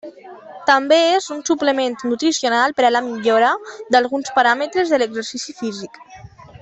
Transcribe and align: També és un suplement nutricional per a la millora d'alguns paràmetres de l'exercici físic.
També 0.67 0.97
és 1.17 1.27
un 1.35 1.43
suplement 1.49 1.97
nutricional 2.13 2.73
per 2.79 2.87
a 2.89 2.91
la 2.95 3.03
millora 3.11 3.53
d'alguns 3.97 4.33
paràmetres 4.39 4.95
de 4.95 5.01
l'exercici 5.05 5.57
físic. 5.61 6.01